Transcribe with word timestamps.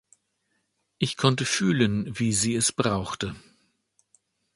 Ich 0.97 1.15
konnte 1.15 1.45
fühlen, 1.45 2.17
wie 2.17 2.33
sie 2.33 2.55
es 2.55 2.71
brauchte. 2.71 3.35